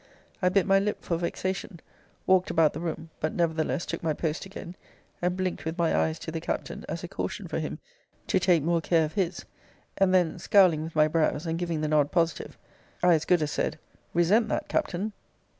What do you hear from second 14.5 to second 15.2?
Captain.